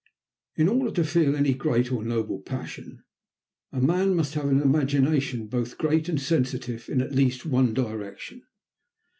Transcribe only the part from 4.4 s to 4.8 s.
an